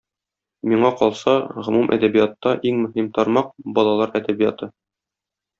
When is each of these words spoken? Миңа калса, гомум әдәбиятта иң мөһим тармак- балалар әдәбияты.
Миңа 0.71 0.89
калса, 1.01 1.35
гомум 1.67 1.91
әдәбиятта 1.97 2.55
иң 2.71 2.81
мөһим 2.87 3.13
тармак- 3.19 3.55
балалар 3.79 4.19
әдәбияты. 4.23 4.73